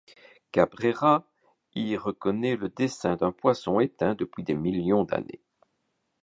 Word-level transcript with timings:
Cabrera 0.51 1.27
y 1.75 1.95
reconnaît 1.95 2.55
le 2.55 2.69
dessin 2.69 3.15
d'un 3.17 3.31
poisson 3.31 3.79
éteint 3.79 4.15
depuis 4.15 4.41
des 4.41 4.55
millions 4.55 5.03
d'années. 5.03 5.43